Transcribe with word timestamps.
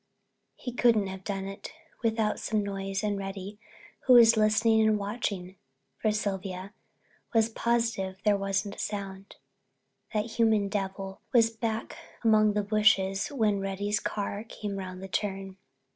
"He 0.55 0.71
couldn't 0.73 1.05
have 1.05 1.23
done 1.23 1.45
it 1.45 1.73
without 2.01 2.39
some 2.39 2.63
noise 2.63 3.03
and 3.03 3.19
Reddy, 3.19 3.59
who 4.07 4.13
was 4.13 4.35
listening 4.35 4.81
and 4.87 4.97
watching 4.97 5.57
for 5.99 6.11
Sylvia, 6.11 6.73
was 7.35 7.49
positive 7.49 8.19
there 8.25 8.35
wasn't 8.35 8.73
a 8.77 8.79
sound. 8.79 9.35
That 10.11 10.25
human 10.25 10.69
devil 10.69 11.21
was 11.33 11.51
back 11.51 11.97
among 12.23 12.53
the 12.53 12.63
bushes 12.63 13.27
when 13.27 13.59
Reddy's 13.59 13.99
car 13.99 14.43
came 14.43 14.77
round 14.77 15.03
the 15.03 15.07
turn. 15.07 15.57